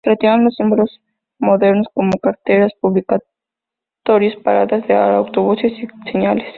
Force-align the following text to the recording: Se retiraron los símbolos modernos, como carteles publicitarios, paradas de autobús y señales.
Se 0.03 0.09
retiraron 0.09 0.45
los 0.45 0.55
símbolos 0.55 0.99
modernos, 1.37 1.85
como 1.93 2.17
carteles 2.17 2.73
publicitarios, 2.81 3.23
paradas 4.43 4.87
de 4.87 4.95
autobús 4.95 5.59
y 5.63 5.87
señales. 6.11 6.45